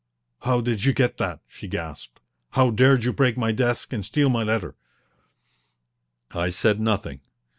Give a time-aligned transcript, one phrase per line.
[0.39, 2.19] "How did you get that?" she gasped.
[2.57, 4.73] "How dared you break my desk and steal my letter?"
[6.31, 7.19] I said nothing.